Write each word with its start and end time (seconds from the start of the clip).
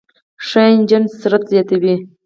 ښه 0.47 0.63
انجن 0.73 1.03
سرعت 1.19 1.43
زیاتوي. 1.51 1.95